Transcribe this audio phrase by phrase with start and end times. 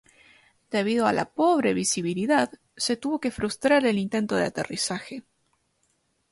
[0.71, 5.21] Debido a la pobre visibilidad, se tuvo que frustrar el intento de aterrizaje.